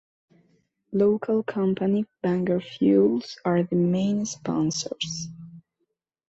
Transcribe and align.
Local 0.93 1.43
company 1.43 2.07
Bangor 2.23 2.59
Fuels 2.59 3.37
are 3.45 3.61
the 3.61 3.75
main 3.75 4.25
sponsors. 4.25 5.27